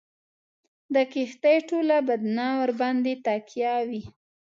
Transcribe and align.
د 0.93 0.95
کښتۍ 1.13 1.57
ټوله 1.69 1.97
بدنه 2.09 2.45
ورباندي 2.59 3.15
تکیه 3.25 3.73
وي. 3.89 4.03